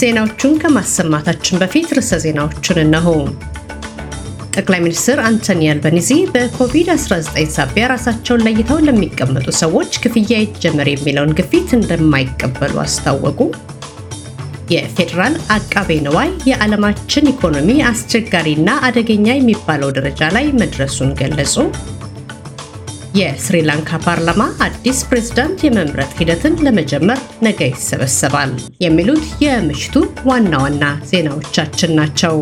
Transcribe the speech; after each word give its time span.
ዜናዎቹን 0.00 0.52
ከማሰማታችን 0.62 1.60
በፊት 1.60 1.88
ርዕሰ 1.96 2.18
ዜናዎቹን 2.24 2.78
እነሆ። 2.82 3.08
ጠቅላይ 4.54 4.80
ሚኒስትር 4.84 5.18
አንቶኒ 5.26 5.62
አልባኒዚ 5.72 6.10
በኮቪድ-19 6.32 7.16
ሳቢያ 7.56 7.84
ራሳቸውን 7.92 8.44
ለይተው 8.46 8.78
ለሚቀመጡ 8.86 9.46
ሰዎች 9.60 9.98
ክፍያ 10.04 10.38
ይጀመር 10.42 10.88
የሚለውን 10.90 11.34
ግፊት 11.38 11.68
እንደማይቀበሉ 11.78 12.74
አስታወቁ። 12.84 13.40
የፌዴራል 14.72 15.36
አቃቤ 15.54 15.90
ንዋይ 16.06 16.30
የዓለማችን 16.50 17.30
ኢኮኖሚ 17.32 17.78
አስቸጋሪና 17.90 18.70
አደገኛ 18.88 19.28
የሚባለው 19.36 19.92
ደረጃ 19.98 20.30
ላይ 20.36 20.48
መድረሱን 20.60 21.12
ገለጹ። 21.20 21.54
የስሪላንካ 23.18 23.98
ፓርላማ 24.04 24.42
አዲስ 24.64 24.98
ፕሬዝዳንት 25.08 25.58
የመምረጥ 25.64 26.10
ሂደትን 26.18 26.54
ለመጀመር 26.64 27.20
ነገ 27.46 27.60
ይሰበሰባል። 27.70 28.50
የሚሉት 28.84 29.24
የምሽቱ 29.44 29.96
ዋና 30.30 30.52
ዋና 30.64 30.84
ዜናዎቻችን 31.10 31.96
ናቸው። 31.98 32.36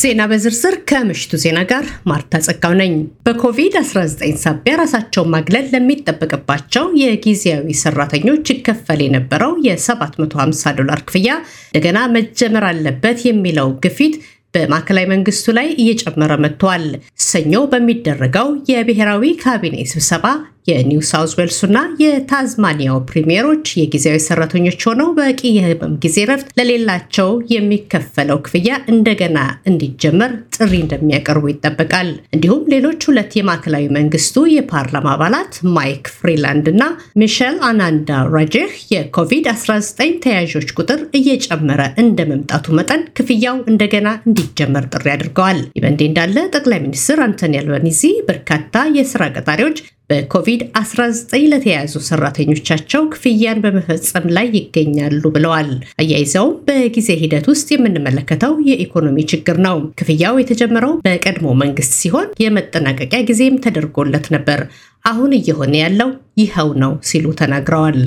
ዜና 0.00 0.22
በዝርዝር 0.30 0.74
ከምሽቱ 0.88 1.38
ዜና 1.42 1.58
ጋር 1.70 1.84
ማርታ 2.10 2.40
ጸጋው 2.46 2.74
ነኝ። 2.80 2.94
በኮቪድ-19 3.26 4.40
ሳቢያ 4.42 4.74
ራሳቸውን 4.80 5.30
ማግለል 5.34 5.66
ለሚጠበቅባቸው 5.74 6.86
የጊዜያዊ 7.02 7.76
ሰራተኞች 7.82 8.52
ይከፈል 8.54 9.02
የነበረው 9.04 9.52
የ750 9.66 10.74
ዶላር 10.80 11.02
ክፍያ 11.08 11.30
እንደገና 11.68 12.00
መጀመር 12.16 12.66
አለበት 12.70 13.20
የሚለው 13.28 13.70
ግፊት 13.84 14.16
በማዕከላዊ 14.56 15.06
መንግስቱ 15.12 15.54
ላይ 15.56 15.68
እየጨመረ 15.82 16.32
መጥቷል። 16.44 16.84
ሰኞ 17.26 17.54
በሚደረገው 17.72 18.48
የብሔራዊ 18.70 19.32
ካቢኔ 19.42 19.76
ስብሰባ 19.90 20.24
የኒው 20.66 21.00
ሳውዝ 21.08 21.32
ዌልሱና 21.38 21.78
የታዝማኒያው 22.02 22.98
ፕሪሚየሮች 23.10 23.66
የጊዜያዊ 23.80 24.18
ሰራተኞች 24.26 24.80
ሆነው 24.88 25.08
በቂ 25.18 25.40
የህመም 25.56 25.92
ጊዜ 26.04 26.24
ረፍት 26.30 26.48
ለሌላቸው 26.58 27.28
የሚከፈለው 27.52 28.38
ክፍያ 28.46 28.62
እንደገና 28.92 29.38
እንዲጀመር 29.70 30.32
ጥሪ 30.56 30.72
እንደሚያቀርቡ 30.82 31.44
ይጠበቃል። 31.52 32.08
እንዲሁም 32.36 32.62
ሌሎች 32.74 33.00
ሁለት 33.08 33.32
የማዕከላዊ 33.38 33.86
መንግስቱ 33.98 34.46
የፓርላማ 34.54 35.08
አባላት 35.14 35.54
ማይክ 35.76 36.04
ፍሪላንደር 36.16 36.66
እና 36.72 36.82
ሚሸል 37.22 37.58
አናንዳ 37.68 38.02
ራጃህ 38.34 38.72
የኮቪድ-19 38.94 39.94
ተያዦች 40.24 40.70
ቁጥር 40.78 41.00
እየጨመረ 41.18 41.82
እንደ 42.02 42.20
መምጣቱ 42.30 42.66
መጠን 42.78 43.04
ክፍያው 43.18 43.58
እንደገና 43.70 44.08
እንዲጀመር 44.26 44.86
ጥሪ 44.94 45.06
አድርገዋል። 45.14 45.60
ይህ 45.76 45.84
እንዳለ 46.08 46.38
ጠቅላይ 46.56 46.80
ሚኒስትር 46.84 47.18
አንቶኒ 47.24 47.54
አልባኒዚ 47.60 48.00
በርካታ 48.28 48.62
የስራ 48.96 49.22
ቀጣሪዎች 49.36 49.78
በኮቪድ-19 50.10 51.14
ለተያያዙ 51.50 51.94
ሰራተኞቻቸው 52.08 53.02
ክፍያን 53.12 53.62
በመፈጸም 53.64 54.26
ላይ 54.36 54.46
ይገኛሉ 54.56 55.22
ብለዋል። 55.36 55.70
አያይዘውም 56.02 56.52
በጊዜ 56.68 57.08
ሂደት 57.22 57.46
ውስጥ 57.52 57.68
የምንመለከተው 57.74 58.52
የኢኮኖሚ 58.68 59.24
ችግር 59.32 59.58
ነው። 59.66 59.78
ክፍያው 60.00 60.36
የተጀመረው 60.40 60.92
በቀድሞ 61.06 61.54
መንግስት 61.62 61.94
ሲሆን 62.00 62.28
የመጠናቀቂያ 62.44 63.20
ጊዜም 63.30 63.62
ተደርጎለት 63.66 64.28
ነበር። 64.36 64.62
አሁን 65.04 65.32
እየሆነ 65.36 65.74
ያለው 65.82 66.12
ይኸው 66.40 66.70
ነው 66.82 66.94
ሲሉ 67.10 67.26
ተናግረዋል። 67.40 68.00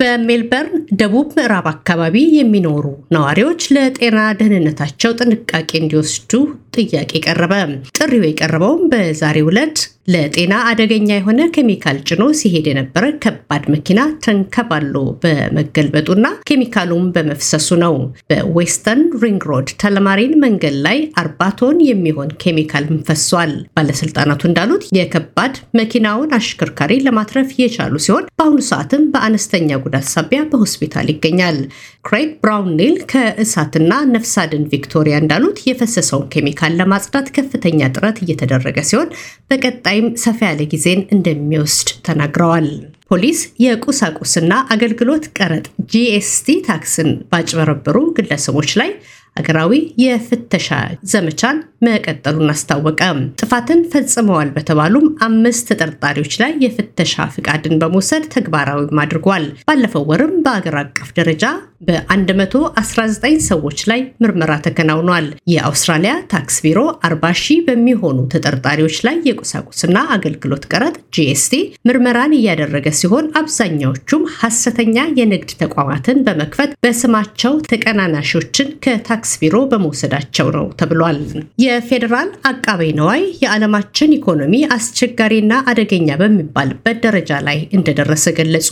በሜልበርን 0.00 0.76
ደቡብ 1.00 1.28
ምዕራብ 1.36 1.66
አካባቢ 1.70 2.16
የሚኖሩ 2.36 2.84
ነዋሪዎች 3.14 3.62
ለጤና 3.74 4.18
ደህንነታቸው 4.38 5.10
ጥንቃቄ 5.18 5.70
እንዲወስዱ 5.80 6.32
ጥያቄ 6.76 7.12
ቀረበ። 7.26 7.52
ጥሪው 7.98 8.24
የቀረበውም 8.26 8.82
በዛሬው 8.92 9.50
ዕለት 9.52 9.78
ለጤና 10.12 10.54
አደገኛ 10.68 11.08
የሆነ 11.12 11.40
ኬሚካል 11.54 11.96
ጭኖ 12.08 12.22
ሲሄድ 12.38 12.66
የነበረ 12.70 13.04
ከባድ 13.24 13.64
መኪና 13.74 14.00
ተንከባሎ 14.24 14.94
በመገልበጡና 15.22 16.26
ኬሚካሉም 16.48 17.04
በመፍሰሱ 17.14 17.68
ነው። 17.82 17.94
በዌስተርን 18.30 19.02
ሪንግ 19.22 19.44
ሮድ 19.50 19.68
ተለማሪን 19.82 20.32
መንገድ 20.44 20.76
ላይ 20.86 20.98
አርባ 21.22 21.38
የሚሆን 21.90 22.30
ኬሚካል 22.42 22.86
ፈሷል። 23.08 23.52
ባለስልጣናቱ 23.76 24.42
እንዳሉት 24.48 24.84
የከባድ 24.98 25.54
መኪናውን 25.80 26.34
አሽከርካሪ 26.38 26.92
ለማትረፍ 27.06 27.50
የቻሉ 27.60 27.94
ሲሆን 28.06 28.26
በአሁኑ 28.32 28.60
ሰዓትም 28.70 29.04
በአነስተኛ 29.12 29.78
ጉዳት 29.84 30.08
ሳቢያ 30.12 30.42
በሆስፒታል 30.50 31.08
ይገኛል። 31.12 31.58
ክሬግ 32.04 32.30
ብራውን 32.42 32.70
ኒል 32.78 32.94
ከእሳትና 33.10 33.92
ነፍስ 34.12 34.32
አድን 34.42 34.62
ቪክቶሪያ 34.70 35.14
እንዳሉት 35.20 35.58
የፈሰሰውን 35.66 36.30
ኬሚካል 36.34 36.72
ለማጽዳት 36.80 37.26
ከፍተኛ 37.36 37.88
ጥረት 37.94 38.18
እየተደረገ 38.22 38.78
ሲሆን 38.88 39.10
በቀጣይም 39.50 40.06
ሰፋ 40.22 40.40
ያለ 40.48 40.64
ጊዜን 40.72 41.02
እንደሚወስድ 41.16 41.90
ተናግረዋል። 42.06 42.68
ፖሊስ 43.10 43.38
የቁሳቁስና 43.64 44.52
አገልግሎት 44.74 45.24
ቀረጥ 45.38 45.64
GST 45.92 46.58
ታክስን 46.68 47.10
ባጭበረበሩ 47.30 47.96
ግለሰቦች 48.18 48.72
ላይ 48.80 48.90
አገራዊ 49.36 49.72
የፍተሻ 50.02 50.68
ዘመቻን 51.12 51.56
መቀጠሉን 51.86 52.52
አስታወቀ። 52.52 53.00
ጥፋትን 53.40 53.80
ፈጽመዋል 53.92 54.48
በተባሉም 54.56 55.06
አምስት 55.26 55.66
ተጠርጣሪዎች 55.70 56.34
ላይ 56.42 56.52
የፍተሻ 56.64 57.26
ፍቃድን 57.34 57.76
በመውሰድ 57.82 58.24
ተግባራዊም 58.34 59.02
አድርጓል። 59.04 59.46
ባለፈው 59.68 60.06
ወርም 60.10 60.34
በአገር 60.46 60.76
አቀፍ 60.82 61.10
ደረጃ 61.18 61.44
በ119 61.80 63.18
ሰዎች 63.48 63.78
ላይ 63.90 64.00
ምርመራ 64.22 64.52
ተከናውኗል። 64.64 65.26
የአውስትራሊያ 65.52 66.12
ታክስ 66.32 66.56
ቢሮ 66.64 66.78
40 67.06 67.30
ሺህ 67.42 67.60
በሚሆኑ 67.66 68.18
ተጠርጣሪዎች 68.32 68.96
ላይ 69.06 69.16
የቁሳቁስና 69.28 69.96
አገልግሎት 70.16 70.64
ቀረጥ 70.72 70.96
GST 71.16 71.54
ምርመራን 71.88 72.34
እያደረገ 72.38 72.86
ሲሆን 73.00 73.28
አብዛኛዎቹም 73.40 74.24
ሐሰተኛ 74.36 74.96
የንግድ 75.20 75.52
ተቋማትን 75.62 76.20
በመክፈት 76.26 76.74
በስማቸው 76.84 77.54
ተቀናናሾችን 77.70 78.68
ከታክስ 78.84 79.32
ቢሮ 79.42 79.56
በመውሰዳቸው 79.72 80.50
ነው 80.56 80.66
ተብሏል። 80.80 81.18
የፌዴራል 81.64 82.30
አቃቤ 82.50 82.90
ነዋይ 83.00 83.24
የዓለማችን 83.44 84.14
ኢኮኖሚ 84.18 84.46
አስቸጋሪና 84.76 85.38
አደገኛ 85.70 86.10
በሚባልበት 86.20 87.00
ደረጃ 87.06 87.40
ላይ 87.48 87.58
እንደደረሰ 87.76 88.26
ገለጹ። 88.38 88.68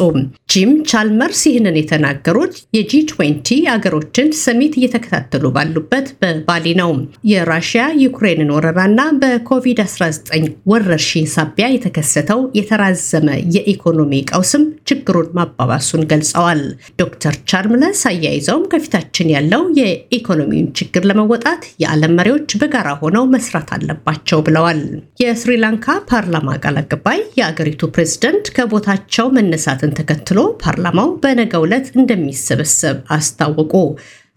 ጂም 0.52 0.70
ቻልመርስ 0.90 1.42
ይህንን 1.48 1.76
የተናገሩት 1.78 2.54
የ 2.76 2.87
G 2.87 2.92
Twenty 3.08 3.58
አገሮችን 3.72 4.28
summit 4.40 4.74
እየተከታተሉ 4.78 5.44
ባሉበት 5.54 6.06
በባሊ 6.20 6.66
ነው። 6.80 6.90
የራሽያ 7.30 7.84
ዩክሬንን 8.02 8.52
ወረራና 8.54 9.00
በኮቪድ-19 9.22 10.42
ወረርሽኝ 10.70 11.26
ሳቢያ 11.34 11.66
የተከሰተው 11.72 12.40
የተራዘመ 12.58 13.26
የኢኮኖሚ 13.56 14.12
ቀውስም 14.30 14.64
ችግሩን 14.90 15.28
ማባባሱን 15.38 16.04
ገልጸዋል። 16.12 16.62
ዶክተር 17.02 17.34
ቻልመርስ 17.50 18.02
አያይዘውም 18.10 18.68
ከፊታችን 18.72 19.32
ያለው 19.34 19.62
የኢኮኖሚውን 19.80 20.70
ችግር 20.78 21.02
ለመወጣት 21.10 21.62
የዓለም 21.82 22.16
መሪዎች 22.18 22.50
በጋራ 22.60 22.88
ሆነው 23.02 23.26
መስራት 23.34 23.70
አለባቸው 23.76 24.40
ብለዋል። 24.46 24.80
የስሪላንካ 25.22 25.86
ፓርላማ 26.10 26.58
ቃል 26.62 26.78
አቀባይ 26.82 27.20
የአገሪቱ 27.38 27.90
ፕሬዝደንት 27.94 28.46
ከቦታቸው 28.56 29.26
መነሳትን 29.36 29.94
ተከትሎ 29.98 30.38
ፓርላማው 30.62 31.10
በነገው 31.22 31.64
ዕለት 31.66 31.86
እንደሚሰበሰብ 31.98 32.87
አስታወቁ። 33.16 33.72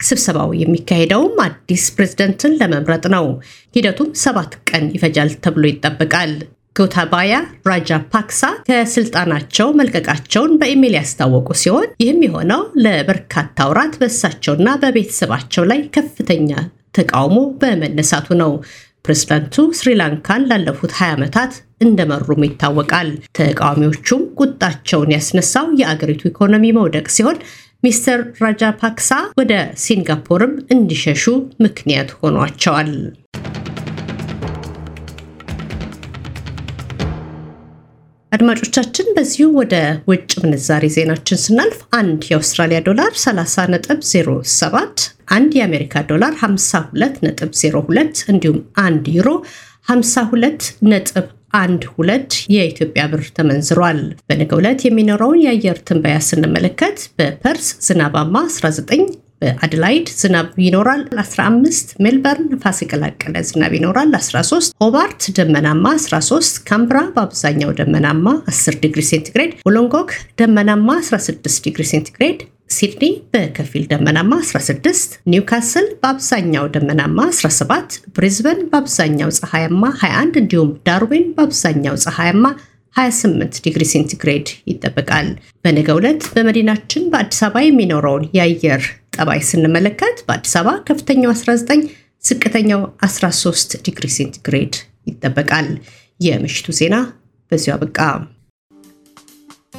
ስብሰባው 0.00 0.50
የሚካሄደውም 0.60 1.36
አዲስ 1.44 1.84
ፕሬዝደንትን 1.96 2.56
ለመምረጥ 2.60 3.04
ነው። 3.14 3.26
ሂደቱም 3.76 4.10
ሰባት 4.22 4.54
ቀን 4.68 4.84
ይፈጃል 4.96 5.30
ተብሎ 5.44 5.64
ይጠበቃል። 5.70 6.32
ጎታባያ 6.76 7.32
ራጃ 7.68 7.90
ፓክሳ 8.12 8.40
ከስልጣናቸው 8.68 9.68
መልቀቃቸውን 9.78 10.52
በኢሜይል 10.60 10.94
ያስታወቁ 10.98 11.48
ሲሆን 11.62 11.88
ይህም 12.02 12.20
የሆነው 12.26 12.62
ለበርካታ 12.84 13.66
ወራት 13.70 13.94
በእሳቸውና 14.00 14.68
በቤተሰባቸው 14.82 15.64
ላይ 15.70 15.80
ከፍተኛ 15.96 16.50
ተቃውሞ 16.98 17.38
በመነሳቱ 17.60 18.28
ነው። 18.42 18.52
ፕሬዝዳንቱ 19.06 19.54
ስሪላንካን 19.78 20.42
ላለፉት 20.50 20.92
20 20.96 21.14
ዓመታት 21.14 21.52
እንደመሩም 21.82 22.44
ይታወቃል። 22.46 23.08
ተቃዋሚዎቹም 23.38 24.22
ቁጣቸውን 24.40 25.12
ያስነሳው 25.14 25.66
የአገሪቱ 25.80 26.22
ኢኮኖሚ 26.30 26.64
መውደቅ 26.76 27.06
ሲሆን 27.16 27.38
ሚስተር 27.82 28.20
ራጃፓክሳ 28.42 29.08
ወደ 29.38 29.52
ሲንጋፖርም 29.84 30.52
እንዲሸሹ 30.74 31.24
ምክንያት 31.64 32.10
ሆኗቸዋል። 32.20 32.90
አድማጮቻችን 38.32 39.08
በዚሁ 39.16 39.48
ወደ 39.58 39.74
ውጭ 40.10 40.30
ምንዛሬ 40.42 40.84
ዜናችን 40.94 41.40
ስናልፍ 41.42 41.80
አንድ 41.98 42.22
የአውስትራሊያ 42.28 42.78
ዶላር 42.86 43.12
30.07 43.22 45.04
አንድ 45.36 45.52
የአሜሪካ 45.58 46.04
ዶላር 46.10 46.32
52.02 46.42 48.24
እንዲሁም 48.32 48.58
አንድ 48.84 49.06
ዩሮ 49.16 49.28
52 49.88 50.72
ነጥብ 50.90 51.26
አንድ 51.54 51.82
ሁለት 51.94 52.30
የኢትዮጵያ 52.54 53.02
ብር 53.12 53.24
ተመንዝሯል። 53.36 53.98
በነገው 54.28 54.60
ዕለት 54.62 54.80
የሚኖረውን 54.86 55.42
የአየር 55.44 55.80
ትንበያ 55.88 56.16
ስንመለከት 56.28 57.00
በፐርስ 57.18 57.68
ዝናባማ 57.86 58.34
19 58.50 59.04
በአድላይድ 59.42 60.08
ዝናብ 60.18 60.48
ይኖራል 60.64 61.00
15 61.20 61.94
ሜልበርን 62.04 62.48
ንፋስ 62.52 62.78
የቀላቀለ 62.82 63.36
ዝናብ 63.48 63.72
ይኖራል 63.78 64.10
13 64.18 64.76
ሆባርት 64.82 65.22
ደመናማ 65.38 65.84
13 65.98 66.60
ካንብራ 66.68 66.98
በአብዛኛው 67.16 67.72
ደመናማ 67.80 68.26
10 68.52 68.78
ዲግሪ 68.84 69.02
ሴንቲግሬድ 69.10 69.54
ውሎንጎንግ 69.68 70.10
ደመናማ 70.40 70.88
16 71.02 71.64
ዲግሪ 71.66 71.84
ሴንቲግሬድ 71.92 72.40
ሲድኒ 72.72 73.04
በከፊል 73.32 73.84
ደመናማ 73.90 74.32
16፣ 74.46 74.90
ኒውካስል 75.32 75.86
በአብዛኛው 76.02 76.66
ደመናማ 76.74 77.18
17፣ 77.36 77.96
ብሪዝበን 78.16 78.60
በአብዛኛው 78.70 79.30
ፀሐያማ 79.38 79.84
21 80.00 80.38
እንዲሁም 80.42 80.70
ዳርዊን 80.88 81.26
በአብዛኛው 81.36 81.96
ፀሐያማ 82.04 82.44
28 82.96 83.60
ዲግሪ 83.64 83.84
ሴንቲግሬድ 83.92 84.48
ይጠበቃል። 84.70 85.28
በነገው 85.64 85.98
ዕለት 86.00 86.22
በመዲናችን 86.34 87.08
በአዲስ 87.12 87.40
አበባ 87.46 87.64
የሚኖረውን 87.64 88.26
የአየር 88.36 88.82
ጠባይ 89.16 89.40
ስንመለከት 89.50 90.18
በአዲስ 90.28 90.54
አበባ 90.60 90.76
ከፍተኛው 90.88 91.32
19፣ 91.36 91.88
ዝቅተኛው 92.22 92.82
13 93.06 93.78
ዲግሪ 93.86 94.08
ሴንቲግሬድ 94.16 94.74
ይጠበቃል። 95.06 95.68
የምሽቱ 96.20 96.74
ዜና 96.78 96.96
በዚሁ 97.52 97.72
አበቃ። 97.76 97.98